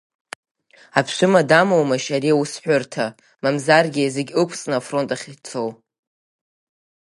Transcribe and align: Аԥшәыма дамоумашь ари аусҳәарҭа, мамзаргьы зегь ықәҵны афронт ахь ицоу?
Аԥшәыма 0.99 1.41
дамоумашь 1.49 2.09
ари 2.15 2.31
аусҳәарҭа, 2.33 3.05
мамзаргьы 3.41 4.05
зегь 4.15 4.31
ықәҵны 4.41 4.75
афронт 4.77 5.09
ахь 5.15 5.27
ицоу? 5.33 5.69